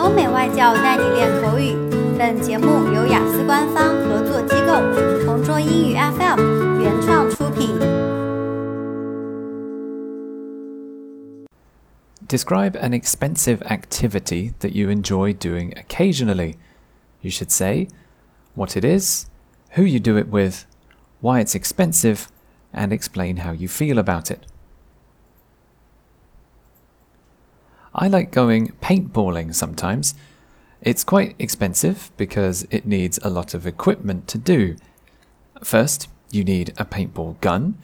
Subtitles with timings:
[0.00, 1.74] 欧美外教带你练口语。
[2.18, 7.78] 本节目由雅思官方合作机构同桌英语 FM 原创出品。
[12.26, 16.56] Describe an expensive activity that you enjoy doing occasionally.
[17.20, 17.88] You should say
[18.54, 19.26] what it is,
[19.76, 20.64] who you do it with,
[21.20, 22.28] why it's expensive,
[22.72, 24.40] and explain how you feel about it.
[27.93, 30.15] I like going paintballing sometimes.
[30.81, 34.77] It's quite expensive because it needs a lot of equipment to do.
[35.63, 37.77] First, you need a paintball gun.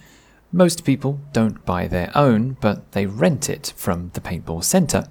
[0.51, 5.07] Most people don't buy their own, but they rent it from the paintball center.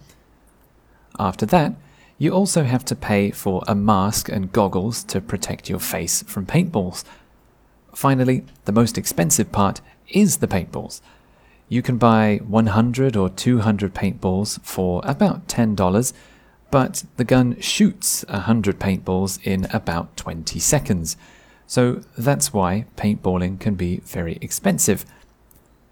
[1.18, 1.74] After that,
[2.18, 6.46] you also have to pay for a mask and goggles to protect your face from
[6.46, 7.04] paintballs.
[7.94, 11.02] Finally, the most expensive part is the paintballs.
[11.68, 16.12] You can buy 100 or 200 paintballs for about $10,
[16.70, 21.16] but the gun shoots 100 paintballs in about 20 seconds.
[21.66, 25.04] So that's why paintballing can be very expensive.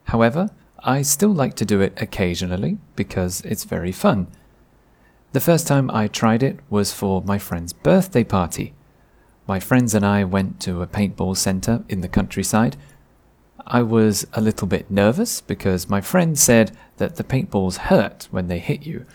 [0.05, 4.28] However, I still like to do it occasionally because it's very fun.
[5.33, 8.75] The first time I tried it was for my friend's birthday party.
[9.48, 12.77] My friends and I went to a paintball center in the countryside
[13.66, 18.48] I was a little bit nervous because my friend said that the paintballs hurt when
[18.48, 19.06] they hit you.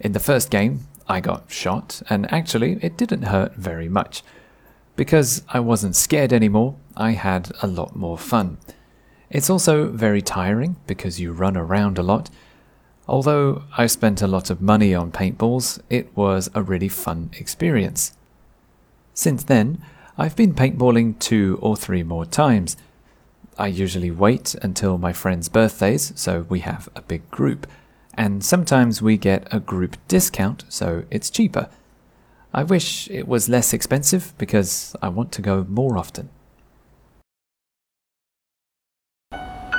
[0.00, 4.22] In the first game, I got shot, and actually, it didn't hurt very much.
[4.94, 8.58] Because I wasn't scared anymore, I had a lot more fun.
[9.30, 12.30] It's also very tiring because you run around a lot.
[13.06, 18.12] Although I spent a lot of money on paintballs, it was a really fun experience.
[19.14, 19.80] Since then,
[20.18, 22.76] I've been paintballing two or three more times.
[23.57, 27.67] I usually wait until my friends' birthdays, so we have a big group.
[28.15, 31.67] And sometimes we get a group discount, so it's cheaper.
[32.51, 36.25] I wish it was less expensive because I want to go more often.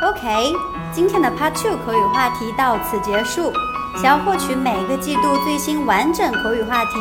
[0.03, 0.53] OK，
[0.93, 3.53] 今天的 Part Two 口语话题到此结束。
[3.97, 6.99] 想要获取每个季度最新完整口语话题，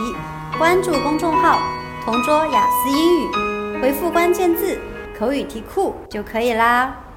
[0.59, 1.59] 关注公众号“
[2.05, 4.79] 同桌雅思英语”，回复关键字。
[5.18, 7.07] 口语题库就可以啦。